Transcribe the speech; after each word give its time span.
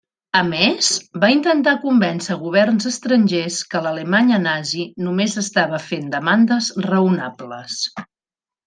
A 0.37 0.39
més, 0.45 0.87
va 1.23 1.29
intentar 1.33 1.73
convèncer 1.83 2.37
governs 2.45 2.89
estrangers 2.93 3.61
que 3.75 3.83
l'Alemanya 3.89 4.41
Nazi 4.49 4.89
només 5.11 5.37
estava 5.47 5.85
fent 5.93 6.11
demandes 6.19 6.73
raonables. 6.91 7.83